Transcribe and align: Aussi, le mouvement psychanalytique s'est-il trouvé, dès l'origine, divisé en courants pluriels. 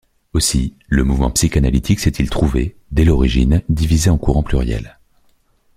Aussi, 0.33 0.73
le 0.87 1.03
mouvement 1.03 1.29
psychanalytique 1.29 1.99
s'est-il 1.99 2.27
trouvé, 2.31 2.75
dès 2.91 3.05
l'origine, 3.05 3.61
divisé 3.69 4.09
en 4.09 4.17
courants 4.17 4.41
pluriels. 4.41 4.97